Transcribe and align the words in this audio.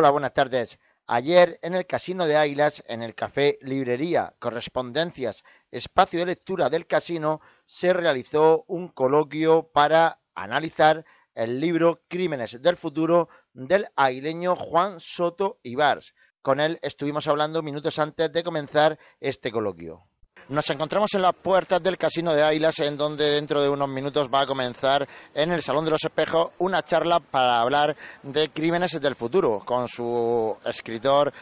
Hola, 0.00 0.12
buenas 0.12 0.32
tardes. 0.32 0.78
Ayer 1.06 1.58
en 1.60 1.74
el 1.74 1.86
Casino 1.86 2.26
de 2.26 2.34
Águilas, 2.34 2.82
en 2.86 3.02
el 3.02 3.14
Café 3.14 3.58
Librería 3.60 4.34
Correspondencias, 4.38 5.44
espacio 5.70 6.20
de 6.20 6.24
lectura 6.24 6.70
del 6.70 6.86
casino, 6.86 7.42
se 7.66 7.92
realizó 7.92 8.64
un 8.66 8.88
coloquio 8.88 9.70
para 9.74 10.22
analizar 10.34 11.04
el 11.34 11.60
libro 11.60 12.00
Crímenes 12.08 12.62
del 12.62 12.78
Futuro 12.78 13.28
del 13.52 13.88
aguileño 13.94 14.56
Juan 14.56 15.00
Soto 15.00 15.58
Ibars. 15.64 16.14
Con 16.40 16.60
él 16.60 16.78
estuvimos 16.80 17.28
hablando 17.28 17.62
minutos 17.62 17.98
antes 17.98 18.32
de 18.32 18.42
comenzar 18.42 18.98
este 19.20 19.52
coloquio. 19.52 20.09
Nos 20.50 20.68
encontramos 20.68 21.14
en 21.14 21.22
las 21.22 21.36
puertas 21.36 21.80
del 21.80 21.96
Casino 21.96 22.34
de 22.34 22.42
Águilas, 22.42 22.80
en 22.80 22.96
donde 22.96 23.24
dentro 23.24 23.62
de 23.62 23.68
unos 23.68 23.88
minutos 23.88 24.28
va 24.28 24.40
a 24.40 24.46
comenzar 24.46 25.06
en 25.32 25.52
el 25.52 25.62
Salón 25.62 25.84
de 25.84 25.92
los 25.92 26.02
Espejos 26.04 26.50
una 26.58 26.82
charla 26.82 27.20
para 27.20 27.60
hablar 27.60 27.96
de 28.24 28.48
crímenes 28.48 29.00
del 29.00 29.14
futuro 29.14 29.60
con 29.64 29.86
su 29.86 30.56
escritor 30.64 31.32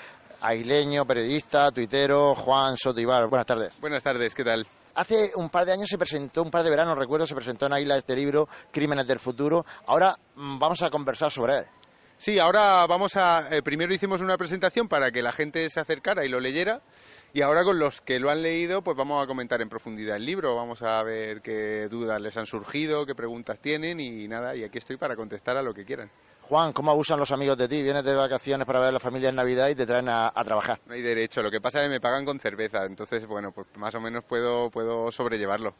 aileño, 0.42 1.06
periodista, 1.06 1.70
tuitero, 1.70 2.34
Juan 2.34 2.76
Soto 2.76 3.00
Ibar. 3.00 3.30
Buenas 3.30 3.46
tardes. 3.46 3.80
Buenas 3.80 4.02
tardes, 4.02 4.34
¿qué 4.34 4.44
tal? 4.44 4.66
Hace 4.96 5.30
un 5.36 5.48
par 5.48 5.64
de 5.64 5.72
años 5.72 5.88
se 5.88 5.96
presentó, 5.96 6.42
un 6.42 6.50
par 6.50 6.62
de 6.62 6.68
veranos 6.68 6.98
recuerdo, 6.98 7.26
se 7.26 7.34
presentó 7.34 7.64
en 7.64 7.72
Águila 7.72 7.96
este 7.96 8.14
libro, 8.14 8.46
Crímenes 8.70 9.06
del 9.06 9.20
Futuro. 9.20 9.64
Ahora 9.86 10.14
mm, 10.34 10.58
vamos 10.58 10.82
a 10.82 10.90
conversar 10.90 11.30
sobre 11.30 11.60
él. 11.60 11.66
Sí, 12.18 12.40
ahora 12.40 12.84
vamos 12.88 13.16
a. 13.16 13.48
Eh, 13.56 13.62
primero 13.62 13.94
hicimos 13.94 14.20
una 14.20 14.36
presentación 14.36 14.88
para 14.88 15.12
que 15.12 15.22
la 15.22 15.30
gente 15.30 15.68
se 15.68 15.78
acercara 15.78 16.24
y 16.24 16.28
lo 16.28 16.40
leyera. 16.40 16.82
Y 17.32 17.42
ahora 17.42 17.62
con 17.62 17.78
los 17.78 18.00
que 18.00 18.18
lo 18.18 18.28
han 18.28 18.42
leído, 18.42 18.82
pues 18.82 18.96
vamos 18.96 19.22
a 19.22 19.26
comentar 19.28 19.62
en 19.62 19.68
profundidad 19.68 20.16
el 20.16 20.26
libro. 20.26 20.56
Vamos 20.56 20.82
a 20.82 21.00
ver 21.04 21.40
qué 21.42 21.86
dudas 21.88 22.20
les 22.20 22.36
han 22.36 22.46
surgido, 22.46 23.06
qué 23.06 23.14
preguntas 23.14 23.60
tienen 23.60 24.00
y 24.00 24.26
nada. 24.26 24.56
Y 24.56 24.64
aquí 24.64 24.78
estoy 24.78 24.96
para 24.96 25.14
contestar 25.14 25.56
a 25.56 25.62
lo 25.62 25.72
que 25.72 25.84
quieran. 25.84 26.10
Juan, 26.42 26.72
¿cómo 26.72 26.90
abusan 26.90 27.20
los 27.20 27.30
amigos 27.30 27.56
de 27.56 27.68
ti? 27.68 27.84
Vienes 27.84 28.02
de 28.02 28.14
vacaciones 28.16 28.66
para 28.66 28.80
ver 28.80 28.88
a 28.88 28.92
la 28.92 29.00
familia 29.00 29.28
en 29.28 29.36
Navidad 29.36 29.68
y 29.68 29.76
te 29.76 29.86
traen 29.86 30.08
a, 30.08 30.32
trabajar. 30.44 30.80
No 30.86 30.94
hay 30.94 31.02
derecho. 31.02 31.40
Lo 31.40 31.52
que 31.52 31.60
pasa 31.60 31.78
es 31.78 31.84
que 31.84 31.90
me 31.90 32.00
pagan 32.00 32.24
con 32.24 32.40
cerveza. 32.40 32.84
Entonces, 32.84 33.26
bueno, 33.28 33.52
pues 33.52 33.68
más 33.76 33.94
o 33.94 34.00
menos 34.00 34.24
puedo, 34.24 34.70
puedo 34.70 35.12
sobrellevarlo. 35.12 35.72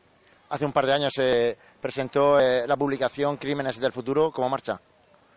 Hace 0.50 0.64
un 0.64 0.72
par 0.72 0.86
de 0.86 0.92
años 0.92 1.12
se 1.12 1.58
presentó 1.80 2.38
eh, 2.38 2.64
la 2.68 2.76
publicación 2.76 3.38
Crímenes 3.38 3.80
del 3.80 3.90
Futuro. 3.90 4.30
¿Cómo 4.30 4.48
marcha? 4.48 4.80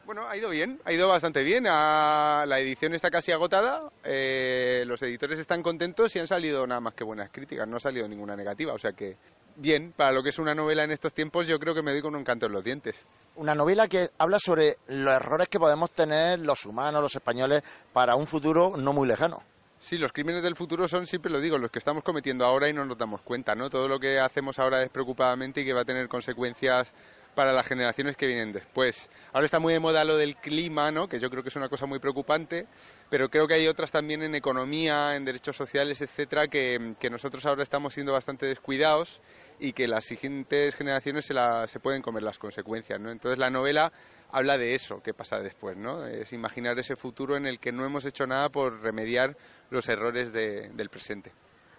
Bueno, 0.06 0.28
ha 0.28 0.36
ido 0.36 0.50
bien, 0.50 0.80
ha 0.84 0.92
ido 0.92 1.08
bastante 1.08 1.44
bien. 1.44 1.64
la 1.66 2.60
edición 2.60 2.94
está 2.94 3.10
casi 3.10 3.32
agotada, 3.32 3.90
eh, 4.04 4.84
los 4.86 5.02
editores 5.04 5.40
están 5.40 5.62
contentos 5.62 6.16
y 6.16 6.20
han 6.20 6.28
salido 6.28 6.66
nada 6.66 6.82
más 6.82 6.96
que 6.96 7.04
buenas 7.04 7.30
críticas, 7.32 7.68
no 7.68 7.78
ha 7.78 7.80
salido 7.80 8.08
ninguna 8.08 8.36
negativa. 8.36 8.74
O 8.74 8.80
sea 8.80 8.92
que, 8.94 9.16
bien, 9.56 9.94
para 9.96 10.12
lo 10.12 10.24
que 10.24 10.30
es 10.30 10.40
una 10.40 10.56
novela 10.56 10.84
en 10.84 10.92
estos 10.92 11.14
tiempos, 11.14 11.48
yo 11.48 11.60
creo 11.60 11.76
que 11.76 11.84
me 11.84 11.92
doy 11.92 12.02
con 12.02 12.16
un 12.16 12.24
canto 12.24 12.48
en 12.48 12.52
los 12.52 12.64
dientes. 12.64 12.96
Una 13.36 13.54
novela 13.54 13.88
que 13.88 14.10
habla 14.18 14.38
sobre 14.40 14.78
los 14.88 15.14
errores 15.14 15.48
que 15.50 15.60
podemos 15.60 15.92
tener 15.92 16.40
los 16.40 16.66
humanos, 16.66 17.02
los 17.02 17.16
españoles, 17.16 17.64
para 17.94 18.16
un 18.16 18.26
futuro 18.26 18.76
no 18.76 18.94
muy 18.94 19.08
lejano. 19.08 19.44
Sí, 19.80 19.98
los 19.98 20.12
crímenes 20.12 20.44
del 20.44 20.56
futuro 20.56 20.88
son, 20.88 21.08
siempre 21.08 21.32
lo 21.32 21.40
digo, 21.40 21.58
los 21.58 21.72
que 21.72 21.80
estamos 21.80 22.04
cometiendo 22.04 22.46
ahora 22.46 22.70
y 22.70 22.74
no 22.74 22.86
nos 22.86 22.98
damos 22.98 23.22
cuenta, 23.22 23.56
¿no? 23.56 23.70
Todo 23.70 23.88
lo 23.88 24.00
que 24.00 24.20
hacemos 24.20 24.60
ahora 24.60 24.80
despreocupadamente 24.80 25.62
y 25.62 25.66
que 25.66 25.74
va 25.74 25.82
a 25.82 25.86
tener 25.86 26.08
consecuencias 26.08 26.92
para 27.36 27.54
las 27.54 27.66
generaciones 27.66 28.18
que 28.18 28.28
vienen 28.28 28.52
después. 28.52 29.10
Ahora 29.34 29.46
está 29.46 29.60
muy 29.60 29.74
de 29.74 29.80
moda 29.80 30.04
lo 30.04 30.18
del 30.18 30.36
clima, 30.36 30.92
¿no? 30.92 31.08
que 31.08 31.20
yo 31.20 31.30
creo 31.30 31.44
que 31.44 31.50
es 31.50 31.56
una 31.56 31.70
cosa 31.70 31.86
muy 31.86 32.00
preocupante, 32.00 32.68
pero 33.10 33.30
creo 33.30 33.48
que 33.48 33.56
hay 33.56 33.68
otras 33.68 33.92
también 33.92 34.22
en 34.24 34.36
economía, 34.36 35.16
en 35.16 35.26
derechos 35.26 35.56
sociales, 35.56 36.02
etcétera, 36.02 36.48
que, 36.48 36.96
nosotros 37.10 37.46
ahora 37.46 37.64
estamos 37.64 37.94
siendo 37.94 38.14
bastante 38.14 38.46
descuidados 38.46 39.22
y 39.60 39.74
que 39.74 39.88
las 39.88 40.06
siguientes 40.06 40.76
generaciones 40.76 41.26
se, 41.26 41.34
la, 41.34 41.68
se 41.68 41.80
pueden 41.80 42.02
comer 42.02 42.24
las 42.24 42.38
consecuencias. 42.38 43.00
¿no? 43.00 43.12
Entonces 43.12 43.38
la 43.38 43.50
novela 43.50 43.92
habla 44.32 44.58
de 44.58 44.74
eso, 44.74 45.02
qué 45.04 45.14
pasa 45.14 45.40
después, 45.40 45.78
¿no? 45.78 46.06
Es 46.06 46.32
imaginar 46.34 46.78
ese 46.80 46.96
futuro 46.96 47.36
en 47.36 47.46
el 47.46 47.60
que 47.60 47.72
no 47.72 47.86
hemos 47.86 48.06
hecho 48.06 48.26
nada 48.26 48.50
por 48.50 48.82
remediar 48.82 49.36
los 49.70 49.88
errores 49.90 50.32
del 50.32 50.90
presente. 50.90 51.32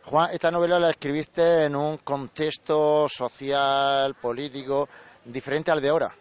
Juan, 0.04 0.30
esta 0.32 0.50
novela 0.50 0.78
la 0.78 0.90
escribiste 0.90 1.64
en 1.64 1.76
un 1.76 1.98
contexto 1.98 3.06
social, 3.08 4.14
político, 4.20 4.88
diferente 5.24 5.70
al 5.70 5.80
de 5.80 5.88
ahora. 5.88 6.14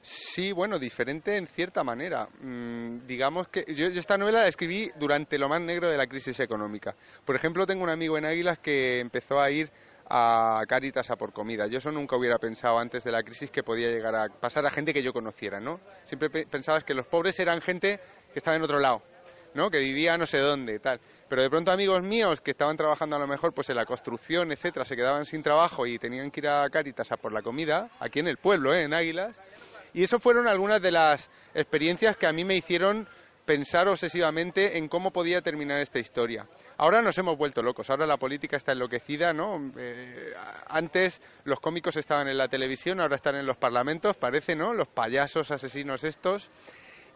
Sí, 0.00 0.52
bueno, 0.52 0.78
diferente 0.78 1.36
en 1.36 1.46
cierta 1.46 1.82
manera. 1.82 2.28
Mm, 2.40 3.06
digamos 3.06 3.48
que 3.48 3.64
yo, 3.68 3.86
esta 3.86 4.16
novela 4.16 4.42
la 4.42 4.48
escribí 4.48 4.90
durante 4.98 5.38
lo 5.38 5.48
más 5.48 5.60
negro 5.60 5.90
de 5.90 5.96
la 5.96 6.06
crisis 6.06 6.38
económica. 6.40 6.94
Por 7.24 7.36
ejemplo, 7.36 7.66
tengo 7.66 7.82
un 7.82 7.90
amigo 7.90 8.16
en 8.16 8.24
Águilas 8.24 8.58
que 8.58 9.00
empezó 9.00 9.40
a 9.40 9.50
ir 9.50 9.70
a 10.08 10.62
Caritas 10.66 11.10
a 11.10 11.16
por 11.16 11.32
comida. 11.32 11.66
Yo 11.66 11.78
eso 11.78 11.90
nunca 11.90 12.16
hubiera 12.16 12.38
pensado 12.38 12.78
antes 12.78 13.04
de 13.04 13.12
la 13.12 13.22
crisis 13.22 13.50
que 13.50 13.62
podía 13.62 13.88
llegar 13.88 14.14
a 14.14 14.28
pasar 14.28 14.64
a 14.64 14.70
gente 14.70 14.94
que 14.94 15.02
yo 15.02 15.12
conociera, 15.12 15.60
¿no? 15.60 15.80
Siempre 16.04 16.30
pensabas 16.46 16.84
que 16.84 16.94
los 16.94 17.06
pobres 17.06 17.38
eran 17.40 17.60
gente 17.60 18.00
que 18.32 18.38
estaba 18.38 18.56
en 18.56 18.62
otro 18.62 18.78
lado, 18.78 19.02
¿no? 19.54 19.68
Que 19.68 19.78
vivía 19.78 20.16
no 20.16 20.24
sé 20.24 20.38
dónde, 20.38 20.78
tal. 20.78 21.00
Pero 21.28 21.42
de 21.42 21.50
pronto 21.50 21.70
amigos 21.70 22.02
míos 22.02 22.40
que 22.40 22.52
estaban 22.52 22.76
trabajando 22.76 23.16
a 23.16 23.18
lo 23.18 23.26
mejor 23.26 23.52
pues 23.52 23.68
en 23.70 23.76
la 23.76 23.84
construcción, 23.84 24.50
etcétera, 24.50 24.84
se 24.84 24.96
quedaban 24.96 25.24
sin 25.24 25.42
trabajo 25.42 25.86
y 25.86 25.98
tenían 25.98 26.30
que 26.30 26.40
ir 26.40 26.48
a 26.48 26.68
Cáritas 26.70 27.12
a 27.12 27.16
por 27.16 27.32
la 27.32 27.42
comida, 27.42 27.90
aquí 28.00 28.20
en 28.20 28.28
el 28.28 28.38
pueblo, 28.38 28.74
¿eh? 28.74 28.84
en 28.84 28.94
Águilas. 28.94 29.38
Y 29.92 30.02
eso 30.02 30.18
fueron 30.18 30.48
algunas 30.48 30.80
de 30.80 30.92
las 30.92 31.30
experiencias 31.54 32.16
que 32.16 32.26
a 32.26 32.32
mí 32.32 32.44
me 32.44 32.56
hicieron 32.56 33.08
pensar 33.48 33.88
obsesivamente 33.88 34.76
en 34.76 34.88
cómo 34.88 35.10
podía 35.10 35.40
terminar 35.40 35.80
esta 35.80 35.98
historia. 35.98 36.46
Ahora 36.76 37.00
nos 37.00 37.16
hemos 37.16 37.38
vuelto 37.38 37.62
locos, 37.62 37.88
ahora 37.88 38.06
la 38.06 38.18
política 38.18 38.58
está 38.58 38.72
enloquecida, 38.72 39.32
¿no? 39.32 39.72
Eh, 39.78 40.32
antes 40.68 41.22
los 41.44 41.58
cómicos 41.58 41.96
estaban 41.96 42.28
en 42.28 42.36
la 42.36 42.48
televisión, 42.48 43.00
ahora 43.00 43.16
están 43.16 43.36
en 43.36 43.46
los 43.46 43.56
parlamentos, 43.56 44.18
parece, 44.18 44.54
¿no? 44.54 44.74
Los 44.74 44.88
payasos 44.88 45.50
asesinos 45.50 46.04
estos. 46.04 46.50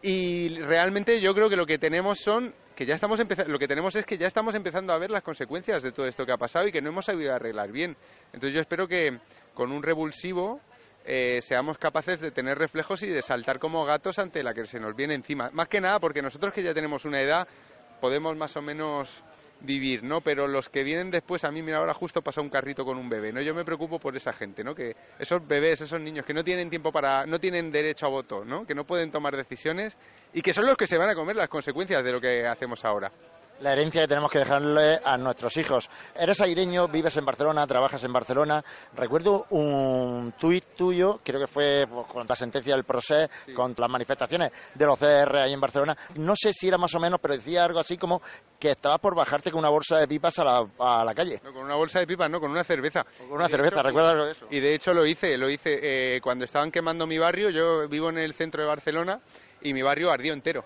Y 0.01 0.49
realmente 0.59 1.21
yo 1.21 1.35
creo 1.35 1.49
que 1.49 1.55
lo 1.55 1.67
que 1.67 1.77
tenemos 1.77 2.19
son 2.19 2.53
que 2.75 2.85
ya 2.85 2.95
estamos 2.95 3.19
lo 3.47 3.59
que 3.59 3.67
tenemos 3.67 3.95
es 3.95 4.05
que 4.05 4.17
ya 4.17 4.27
estamos 4.27 4.55
empezando 4.55 4.93
a 4.93 4.97
ver 4.97 5.11
las 5.11 5.23
consecuencias 5.23 5.83
de 5.83 5.91
todo 5.91 6.07
esto 6.07 6.25
que 6.25 6.31
ha 6.31 6.37
pasado 6.37 6.67
y 6.67 6.71
que 6.71 6.81
no 6.81 6.89
hemos 6.89 7.05
sabido 7.05 7.33
arreglar 7.33 7.71
bien. 7.71 7.95
Entonces 8.27 8.53
yo 8.53 8.61
espero 8.61 8.87
que 8.87 9.19
con 9.53 9.71
un 9.71 9.83
revulsivo 9.83 10.59
eh, 11.05 11.41
seamos 11.41 11.77
capaces 11.77 12.19
de 12.21 12.31
tener 12.31 12.57
reflejos 12.57 13.03
y 13.03 13.07
de 13.07 13.21
saltar 13.21 13.59
como 13.59 13.85
gatos 13.85 14.19
ante 14.19 14.41
la 14.41 14.53
que 14.53 14.65
se 14.65 14.79
nos 14.79 14.95
viene 14.95 15.15
encima. 15.15 15.49
Más 15.51 15.67
que 15.67 15.81
nada 15.81 15.99
porque 15.99 16.21
nosotros 16.21 16.53
que 16.53 16.63
ya 16.63 16.73
tenemos 16.73 17.05
una 17.05 17.21
edad 17.21 17.47
podemos 18.01 18.35
más 18.35 18.55
o 18.57 18.61
menos 18.61 19.23
vivir, 19.63 20.03
¿no? 20.03 20.21
Pero 20.21 20.47
los 20.47 20.69
que 20.69 20.83
vienen 20.83 21.09
después, 21.09 21.43
a 21.43 21.51
mí, 21.51 21.61
mira, 21.61 21.77
ahora 21.77 21.93
justo 21.93 22.21
pasa 22.21 22.41
un 22.41 22.49
carrito 22.49 22.85
con 22.85 22.97
un 22.97 23.09
bebé, 23.09 23.33
¿no? 23.33 23.41
Yo 23.41 23.55
me 23.55 23.65
preocupo 23.65 23.99
por 23.99 24.15
esa 24.15 24.33
gente, 24.33 24.63
¿no? 24.63 24.75
Que 24.75 24.95
esos 25.17 25.45
bebés, 25.47 25.81
esos 25.81 25.99
niños 25.99 26.25
que 26.25 26.33
no 26.33 26.43
tienen 26.43 26.69
tiempo 26.69 26.91
para, 26.91 27.25
no 27.25 27.39
tienen 27.39 27.71
derecho 27.71 28.05
a 28.05 28.09
voto, 28.09 28.45
¿no? 28.45 28.65
Que 28.65 28.75
no 28.75 28.85
pueden 28.85 29.09
tomar 29.11 29.35
decisiones 29.35 29.97
y 30.33 30.41
que 30.41 30.53
son 30.53 30.65
los 30.65 30.75
que 30.75 30.87
se 30.87 30.97
van 30.97 31.09
a 31.09 31.15
comer 31.15 31.35
las 31.35 31.49
consecuencias 31.49 32.03
de 32.03 32.11
lo 32.11 32.21
que 32.21 32.45
hacemos 32.45 32.83
ahora 32.85 33.11
la 33.59 33.73
herencia 33.73 34.01
que 34.01 34.07
tenemos 34.07 34.31
que 34.31 34.39
dejarle 34.39 34.99
a 35.03 35.17
nuestros 35.17 35.55
hijos. 35.57 35.89
Eres 36.15 36.41
aireño, 36.41 36.87
vives 36.87 37.15
en 37.17 37.25
Barcelona, 37.25 37.65
trabajas 37.65 38.03
en 38.03 38.13
Barcelona. 38.13 38.63
Recuerdo 38.95 39.45
un 39.51 40.33
tuit 40.37 40.75
tuyo, 40.75 41.19
creo 41.23 41.39
que 41.39 41.47
fue 41.47 41.85
con 42.11 42.27
la 42.27 42.35
sentencia 42.35 42.73
del 42.75 42.83
procés, 42.83 43.29
con 43.55 43.73
las 43.77 43.89
manifestaciones 43.89 44.51
de 44.73 44.85
los 44.85 44.97
CR 44.97 45.37
ahí 45.37 45.53
en 45.53 45.61
Barcelona. 45.61 45.95
No 46.15 46.33
sé 46.35 46.51
si 46.53 46.67
era 46.67 46.77
más 46.77 46.93
o 46.95 46.99
menos, 46.99 47.19
pero 47.21 47.35
decía 47.35 47.63
algo 47.63 47.79
así 47.79 47.97
como 47.97 48.21
que 48.59 48.71
estabas 48.71 48.99
por 48.99 49.15
bajarte 49.15 49.51
con 49.51 49.59
una 49.59 49.69
bolsa 49.69 49.97
de 49.97 50.07
pipas 50.07 50.37
a 50.39 50.43
la, 50.43 50.67
a 50.79 51.05
la 51.05 51.13
calle. 51.13 51.39
No, 51.43 51.53
con 51.53 51.63
una 51.63 51.75
bolsa 51.75 51.99
de 51.99 52.07
pipas, 52.07 52.29
no, 52.29 52.39
con 52.39 52.51
una 52.51 52.63
cerveza. 52.63 53.05
con 53.17 53.33
una 53.33 53.47
cerveza, 53.47 53.81
¿recuerdas 53.81 54.13
algo 54.13 54.25
de 54.25 54.31
eso? 54.31 54.47
Y 54.49 54.59
de 54.59 54.73
hecho 54.73 54.93
lo 54.93 55.05
hice, 55.05 55.37
lo 55.37 55.49
hice 55.49 56.15
eh, 56.15 56.21
cuando 56.21 56.45
estaban 56.45 56.71
quemando 56.71 57.07
mi 57.07 57.17
barrio. 57.17 57.49
Yo 57.49 57.87
vivo 57.87 58.09
en 58.09 58.17
el 58.17 58.33
centro 58.33 58.61
de 58.61 58.67
Barcelona 58.67 59.19
y 59.61 59.73
mi 59.73 59.81
barrio 59.81 60.11
ardió 60.11 60.33
entero 60.33 60.63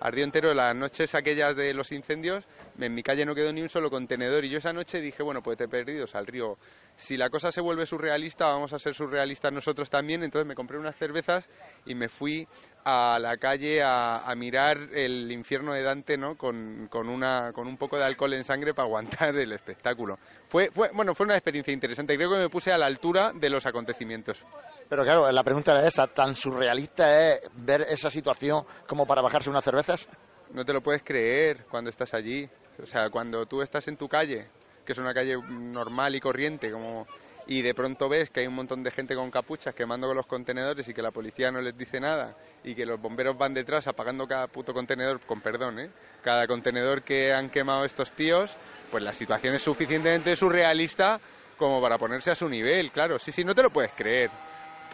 ardió 0.00 0.24
entero 0.24 0.52
las 0.54 0.74
noches 0.74 1.14
aquellas 1.14 1.54
de 1.56 1.74
los 1.74 1.92
incendios, 1.92 2.46
en 2.78 2.94
mi 2.94 3.02
calle 3.02 3.24
no 3.24 3.34
quedó 3.34 3.52
ni 3.52 3.62
un 3.62 3.68
solo 3.68 3.90
contenedor 3.90 4.44
y 4.44 4.50
yo 4.50 4.58
esa 4.58 4.72
noche 4.72 5.00
dije, 5.00 5.22
bueno, 5.22 5.42
pues 5.42 5.58
te 5.58 5.64
he 5.64 5.68
perdido 5.68 6.06
al 6.12 6.26
río. 6.26 6.58
Si 7.00 7.16
la 7.16 7.30
cosa 7.30 7.50
se 7.50 7.62
vuelve 7.62 7.86
surrealista, 7.86 8.46
vamos 8.46 8.74
a 8.74 8.78
ser 8.78 8.92
surrealistas 8.92 9.50
nosotros 9.50 9.88
también, 9.88 10.22
entonces 10.22 10.46
me 10.46 10.54
compré 10.54 10.76
unas 10.76 10.94
cervezas 10.94 11.48
y 11.86 11.94
me 11.94 12.10
fui 12.10 12.46
a 12.84 13.18
la 13.18 13.38
calle 13.38 13.80
a, 13.82 14.30
mirar 14.36 14.76
el 14.92 15.32
infierno 15.32 15.72
de 15.72 15.82
Dante, 15.82 16.18
¿no? 16.18 16.36
Con, 16.36 16.88
con, 16.90 17.08
una, 17.08 17.54
con 17.54 17.66
un 17.66 17.78
poco 17.78 17.96
de 17.96 18.04
alcohol 18.04 18.34
en 18.34 18.44
sangre 18.44 18.74
para 18.74 18.86
aguantar 18.86 19.34
el 19.34 19.50
espectáculo. 19.50 20.18
Fue, 20.46 20.70
fue, 20.70 20.90
bueno, 20.92 21.14
fue 21.14 21.24
una 21.24 21.36
experiencia 21.36 21.72
interesante, 21.72 22.16
creo 22.16 22.30
que 22.32 22.38
me 22.38 22.50
puse 22.50 22.70
a 22.70 22.76
la 22.76 22.84
altura 22.84 23.32
de 23.32 23.48
los 23.48 23.64
acontecimientos. 23.64 24.44
Pero 24.86 25.02
claro, 25.02 25.32
la 25.32 25.42
pregunta 25.42 25.72
era 25.72 25.86
esa, 25.86 26.06
¿tan 26.06 26.36
surrealista 26.36 27.32
es 27.32 27.40
ver 27.54 27.80
esa 27.88 28.10
situación 28.10 28.66
como 28.86 29.06
para 29.06 29.22
bajarse 29.22 29.48
unas 29.48 29.64
cervezas? 29.64 30.06
No 30.52 30.66
te 30.66 30.74
lo 30.74 30.82
puedes 30.82 31.02
creer 31.02 31.64
cuando 31.70 31.88
estás 31.88 32.12
allí. 32.12 32.46
O 32.78 32.84
sea, 32.84 33.08
cuando 33.08 33.46
tú 33.46 33.62
estás 33.62 33.88
en 33.88 33.96
tu 33.96 34.06
calle, 34.06 34.48
que 34.90 34.94
es 34.94 34.98
una 34.98 35.14
calle 35.14 35.36
normal 35.48 36.16
y 36.16 36.20
corriente, 36.20 36.68
como 36.72 37.06
y 37.46 37.62
de 37.62 37.74
pronto 37.74 38.08
ves 38.08 38.28
que 38.28 38.40
hay 38.40 38.48
un 38.48 38.54
montón 38.54 38.82
de 38.82 38.90
gente 38.90 39.14
con 39.14 39.30
capuchas 39.30 39.72
quemando 39.72 40.08
con 40.08 40.16
los 40.16 40.26
contenedores 40.26 40.88
y 40.88 40.92
que 40.92 41.00
la 41.00 41.12
policía 41.12 41.52
no 41.52 41.60
les 41.60 41.78
dice 41.78 42.00
nada 42.00 42.36
y 42.64 42.74
que 42.74 42.84
los 42.84 43.00
bomberos 43.00 43.38
van 43.38 43.54
detrás 43.54 43.86
apagando 43.86 44.26
cada 44.26 44.48
puto 44.48 44.74
contenedor, 44.74 45.20
con 45.20 45.40
perdón, 45.40 45.78
¿eh? 45.78 45.90
cada 46.24 46.48
contenedor 46.48 47.02
que 47.02 47.32
han 47.32 47.50
quemado 47.50 47.84
estos 47.84 48.10
tíos, 48.12 48.56
pues 48.90 49.04
la 49.04 49.12
situación 49.12 49.54
es 49.54 49.62
suficientemente 49.62 50.34
surrealista 50.34 51.20
como 51.56 51.80
para 51.80 51.96
ponerse 51.96 52.32
a 52.32 52.34
su 52.34 52.48
nivel, 52.48 52.90
claro, 52.90 53.16
sí, 53.20 53.30
sí, 53.30 53.44
no 53.44 53.54
te 53.54 53.62
lo 53.62 53.70
puedes 53.70 53.92
creer 53.92 54.28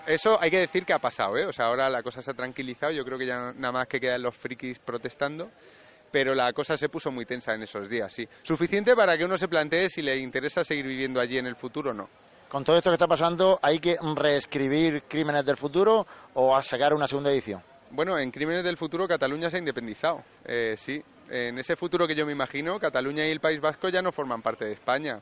Eso 0.07 0.39
hay 0.39 0.51
que 0.51 0.59
decir 0.59 0.85
que 0.85 0.93
ha 0.93 0.99
pasado, 0.99 1.39
¿eh? 1.39 1.47
O 1.47 1.53
sea, 1.55 1.67
ahora 1.67 1.89
la 1.89 2.03
cosa 2.03 2.21
se 2.21 2.33
ha 2.33 2.35
tranquilizado, 2.35 2.93
yo 2.93 3.03
creo 3.03 3.17
que 3.17 3.27
ya 3.27 3.53
nada 3.55 3.73
más 3.73 3.89
que 3.89 3.99
quedan 3.99 4.21
los 4.21 4.37
frikis 4.37 4.79
protestando, 4.79 5.51
pero 6.11 6.35
la 6.35 6.53
cosa 6.53 6.77
se 6.77 6.89
puso 6.89 7.11
muy 7.11 7.25
tensa 7.25 7.55
en 7.55 7.63
esos 7.63 7.89
días, 7.89 8.13
sí. 8.13 8.27
Suficiente 8.43 8.95
para 8.95 9.17
que 9.17 9.25
uno 9.25 9.37
se 9.37 9.49
plantee 9.49 9.89
si 9.89 10.03
le 10.03 10.17
interesa 10.19 10.65
seguir 10.65 10.87
viviendo 10.87 11.21
allí 11.21 11.39
en 11.39 11.47
el 11.47 11.57
futuro 11.57 11.91
o 11.91 11.95
no. 11.95 12.09
Con 12.49 12.63
todo 12.65 12.77
esto 12.77 12.91
que 12.91 12.95
está 12.95 13.09
pasando, 13.09 13.59
¿hay 13.61 13.81
que 13.81 13.97
reescribir 14.15 15.03
Crímenes 15.09 15.45
del 15.45 15.57
Futuro 15.57 16.07
o 16.35 16.55
a 16.55 16.63
sacar 16.63 16.95
una 16.95 17.09
segunda 17.09 17.33
edición? 17.33 17.61
Bueno, 17.91 18.19
en 18.19 18.31
Crímenes 18.31 18.63
del 18.65 18.77
Futuro 18.77 19.07
Cataluña 19.09 19.51
se 19.51 19.57
ha 19.57 19.59
independizado, 19.59 20.23
eh, 20.45 20.75
sí. 20.77 21.03
En 21.29 21.59
ese 21.59 21.75
futuro 21.75 22.07
que 22.07 22.15
yo 22.15 22.25
me 22.25 22.33
imagino, 22.33 22.79
Cataluña 22.79 23.27
y 23.27 23.33
el 23.33 23.41
País 23.41 23.61
Vasco 23.61 23.89
ya 23.89 24.01
no 24.01 24.13
forman 24.13 24.43
parte 24.43 24.65
de 24.65 24.73
España. 24.73 25.19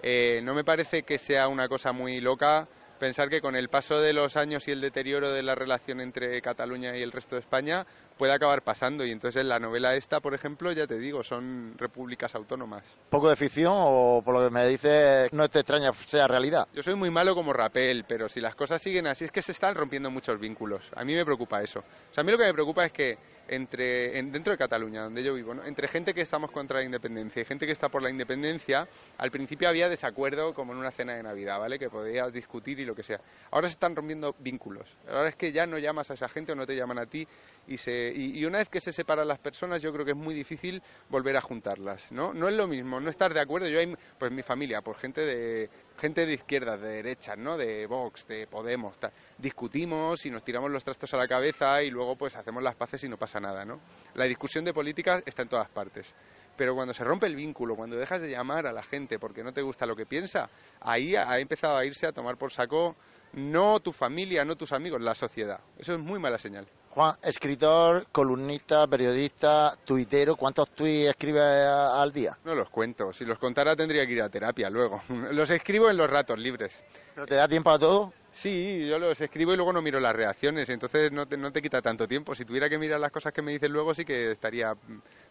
Eh, 0.00 0.40
no 0.42 0.54
me 0.54 0.62
parece 0.62 1.02
que 1.02 1.18
sea 1.18 1.48
una 1.48 1.66
cosa 1.66 1.92
muy 1.92 2.20
loca 2.20 2.68
pensar 2.98 3.28
que 3.28 3.40
con 3.40 3.56
el 3.56 3.68
paso 3.68 4.00
de 4.00 4.12
los 4.12 4.36
años 4.36 4.66
y 4.68 4.72
el 4.72 4.80
deterioro 4.80 5.32
de 5.32 5.42
la 5.42 5.54
relación 5.54 6.00
entre 6.00 6.40
Cataluña 6.42 6.96
y 6.96 7.02
el 7.02 7.12
resto 7.12 7.36
de 7.36 7.40
España 7.40 7.86
puede 8.18 8.34
acabar 8.34 8.62
pasando. 8.62 9.06
Y 9.06 9.12
entonces 9.12 9.40
en 9.40 9.48
la 9.48 9.58
novela 9.58 9.94
esta, 9.94 10.20
por 10.20 10.34
ejemplo, 10.34 10.72
ya 10.72 10.86
te 10.86 10.98
digo, 10.98 11.22
son 11.22 11.74
repúblicas 11.78 12.34
autónomas. 12.34 12.82
¿Poco 13.08 13.30
de 13.30 13.36
ficción 13.36 13.72
o 13.74 14.20
por 14.22 14.34
lo 14.34 14.44
que 14.44 14.54
me 14.54 14.66
dices 14.68 15.32
no 15.32 15.48
te 15.48 15.60
extraña 15.60 15.92
sea 16.04 16.26
realidad? 16.26 16.68
Yo 16.74 16.82
soy 16.82 16.96
muy 16.96 17.10
malo 17.10 17.34
como 17.34 17.52
rapel, 17.52 18.04
pero 18.06 18.28
si 18.28 18.40
las 18.40 18.54
cosas 18.54 18.82
siguen 18.82 19.06
así 19.06 19.24
es 19.24 19.32
que 19.32 19.40
se 19.40 19.52
están 19.52 19.74
rompiendo 19.74 20.10
muchos 20.10 20.38
vínculos. 20.38 20.90
A 20.94 21.04
mí 21.04 21.14
me 21.14 21.24
preocupa 21.24 21.62
eso. 21.62 21.80
O 21.80 22.12
sea, 22.14 22.22
a 22.22 22.24
mí 22.24 22.32
lo 22.32 22.38
que 22.38 22.44
me 22.44 22.52
preocupa 22.52 22.84
es 22.84 22.92
que 22.92 23.16
entre 23.48 24.10
dentro 24.22 24.52
de 24.52 24.58
Cataluña, 24.58 25.02
donde 25.04 25.22
yo 25.22 25.34
vivo, 25.34 25.54
entre 25.64 25.88
gente 25.88 26.12
que 26.12 26.20
estamos 26.20 26.50
contra 26.50 26.78
la 26.78 26.84
independencia 26.84 27.40
y 27.40 27.44
gente 27.44 27.66
que 27.66 27.72
está 27.72 27.88
por 27.88 28.02
la 28.02 28.10
independencia, 28.10 28.86
al 29.16 29.30
principio 29.30 29.68
había 29.68 29.88
desacuerdo 29.88 30.52
como 30.52 30.72
en 30.72 30.78
una 30.78 30.90
cena 30.90 31.14
de 31.14 31.22
Navidad, 31.22 31.58
¿vale? 31.58 31.78
Que 31.78 31.88
podías 31.88 32.32
discutir 32.32 32.78
y 32.80 32.84
lo 32.84 32.94
que 32.94 33.02
sea. 33.02 33.20
Ahora 33.50 33.68
se 33.68 33.72
están 33.72 33.96
rompiendo 33.96 34.34
vínculos. 34.38 34.94
Ahora 35.08 35.28
es 35.28 35.36
que 35.36 35.50
ya 35.52 35.66
no 35.66 35.78
llamas 35.78 36.10
a 36.10 36.14
esa 36.14 36.28
gente 36.28 36.52
o 36.52 36.54
no 36.54 36.66
te 36.66 36.76
llaman 36.76 36.98
a 36.98 37.06
ti 37.06 37.26
y 37.66 37.78
se 37.78 38.07
y, 38.14 38.44
una 38.44 38.58
vez 38.58 38.68
que 38.68 38.80
se 38.80 38.92
separan 38.92 39.28
las 39.28 39.38
personas, 39.38 39.82
yo 39.82 39.92
creo 39.92 40.04
que 40.04 40.12
es 40.12 40.16
muy 40.16 40.34
difícil 40.34 40.82
volver 41.08 41.36
a 41.36 41.40
juntarlas, 41.40 42.10
¿no? 42.12 42.32
No 42.32 42.48
es 42.48 42.56
lo 42.56 42.66
mismo, 42.66 43.00
no 43.00 43.10
estar 43.10 43.32
de 43.32 43.40
acuerdo. 43.40 43.68
Yo 43.68 43.78
hay, 43.78 43.94
pues 44.18 44.32
mi 44.32 44.42
familia, 44.42 44.82
pues 44.82 44.98
gente 44.98 45.22
de 45.22 45.70
gente 45.98 46.26
de 46.26 46.34
izquierda, 46.34 46.76
de 46.76 46.88
derecha, 46.88 47.34
¿no? 47.36 47.56
De 47.56 47.86
Vox, 47.86 48.26
de 48.28 48.46
Podemos, 48.46 48.98
discutimos 49.36 50.24
y 50.26 50.30
nos 50.30 50.44
tiramos 50.44 50.70
los 50.70 50.84
trastos 50.84 51.12
a 51.14 51.16
la 51.16 51.26
cabeza 51.26 51.82
y 51.82 51.90
luego 51.90 52.16
pues 52.16 52.36
hacemos 52.36 52.62
las 52.62 52.76
paces 52.76 53.02
y 53.04 53.08
no 53.08 53.16
pasa 53.16 53.40
nada, 53.40 53.64
¿no? 53.64 53.80
La 54.14 54.24
discusión 54.24 54.64
de 54.64 54.72
política 54.72 55.20
está 55.26 55.42
en 55.42 55.48
todas 55.48 55.68
partes. 55.68 56.14
Pero 56.56 56.74
cuando 56.74 56.92
se 56.92 57.04
rompe 57.04 57.26
el 57.26 57.36
vínculo, 57.36 57.76
cuando 57.76 57.96
dejas 57.96 58.20
de 58.20 58.30
llamar 58.30 58.66
a 58.66 58.72
la 58.72 58.82
gente 58.82 59.18
porque 59.18 59.44
no 59.44 59.52
te 59.52 59.62
gusta 59.62 59.86
lo 59.86 59.94
que 59.94 60.06
piensa, 60.06 60.50
ahí 60.80 61.14
ha 61.14 61.38
empezado 61.38 61.76
a 61.76 61.84
irse 61.84 62.06
a 62.06 62.12
tomar 62.12 62.36
por 62.36 62.52
saco 62.52 62.96
no 63.32 63.80
tu 63.80 63.92
familia, 63.92 64.44
no 64.44 64.56
tus 64.56 64.72
amigos, 64.72 65.00
la 65.00 65.14
sociedad. 65.14 65.60
Eso 65.78 65.94
es 65.94 66.00
muy 66.00 66.18
mala 66.18 66.38
señal. 66.38 66.66
Juan, 66.98 67.14
escritor, 67.22 68.08
columnista, 68.10 68.84
periodista, 68.88 69.78
tuitero, 69.84 70.34
¿cuántos 70.34 70.70
tuits 70.70 71.10
escribe 71.10 71.40
al 71.40 72.12
día? 72.12 72.36
No 72.44 72.56
los 72.56 72.68
cuento, 72.70 73.12
si 73.12 73.24
los 73.24 73.38
contara 73.38 73.76
tendría 73.76 74.04
que 74.04 74.14
ir 74.14 74.22
a 74.22 74.28
terapia 74.28 74.68
luego. 74.68 75.00
Los 75.30 75.48
escribo 75.52 75.88
en 75.88 75.96
los 75.96 76.10
ratos 76.10 76.40
libres. 76.40 76.76
¿Pero 77.14 77.24
te 77.24 77.36
da 77.36 77.46
tiempo 77.46 77.70
a 77.70 77.78
todo? 77.78 78.12
Sí, 78.32 78.84
yo 78.88 78.98
los 78.98 79.20
escribo 79.20 79.52
y 79.52 79.56
luego 79.56 79.72
no 79.72 79.80
miro 79.80 80.00
las 80.00 80.12
reacciones, 80.12 80.68
entonces 80.70 81.12
no 81.12 81.26
te, 81.26 81.36
no 81.36 81.52
te 81.52 81.62
quita 81.62 81.80
tanto 81.80 82.08
tiempo. 82.08 82.34
Si 82.34 82.44
tuviera 82.44 82.68
que 82.68 82.78
mirar 82.78 82.98
las 82.98 83.12
cosas 83.12 83.32
que 83.32 83.42
me 83.42 83.52
dicen 83.52 83.70
luego 83.72 83.94
sí 83.94 84.04
que 84.04 84.32
estaría 84.32 84.74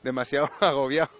demasiado 0.01 0.49
agobiado. 0.61 1.11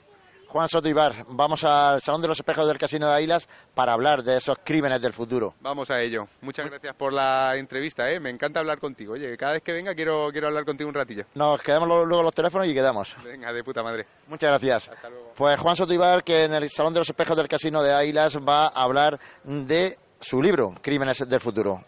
Juan 0.50 0.68
Soto 0.70 0.88
Ibar, 0.88 1.26
vamos 1.28 1.64
al 1.66 2.00
Salón 2.00 2.22
de 2.22 2.30
los 2.30 2.40
Espejos 2.40 2.68
del 2.68 2.78
Casino 2.78 3.08
de 3.08 3.14
Ailas 3.16 3.50
para 3.76 3.92
hablar 3.92 4.24
de 4.24 4.38
esos 4.38 4.58
crímenes 4.64 5.02
del 5.02 5.12
futuro. 5.12 5.54
Vamos 5.60 5.92
a 5.92 6.02
ello. 6.02 6.26
Muchas 6.42 6.66
gracias 6.68 6.96
por 6.96 7.12
la 7.12 7.58
entrevista, 7.58 8.10
¿eh? 8.10 8.20
me 8.22 8.30
encanta 8.30 8.62
hablar 8.62 8.80
contigo. 8.80 9.14
Oye, 9.14 9.36
cada 9.36 9.54
vez 9.54 9.62
que 9.62 9.74
venga 9.74 9.94
quiero, 9.94 10.30
quiero 10.32 10.48
hablar 10.48 10.64
contigo 10.64 10.88
un 10.88 10.94
ratillo. 10.94 11.26
Nos 11.36 11.62
quedamos 11.62 11.90
luego 11.90 12.24
los 12.24 12.34
teléfonos 12.34 12.66
y 12.68 12.74
quedamos. 12.74 13.16
Venga, 13.26 13.52
de 13.52 13.62
puta 13.62 13.84
madre. 13.84 14.06
Muchas 14.28 14.50
gracias. 14.50 14.88
Hasta 14.88 15.10
luego. 15.10 15.34
Pues 15.36 15.60
Juan 15.60 15.76
Soto 15.76 15.94
Ibar, 15.94 16.24
que 16.24 16.44
en 16.44 16.56
el 16.56 16.70
Salón 16.70 16.94
de 16.94 17.00
los 17.02 17.10
Espejos 17.10 17.36
del 17.36 17.50
Casino 17.50 17.84
de 17.84 17.94
Ailas 17.94 18.38
va 18.38 18.68
a 18.68 18.84
hablar 18.84 19.20
de 19.44 19.98
su 20.20 20.42
libro, 20.42 20.74
Crímenes 20.82 21.20
del 21.28 21.40
Futuro. 21.42 21.82